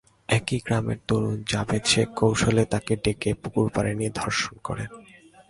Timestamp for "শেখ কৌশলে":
1.85-2.63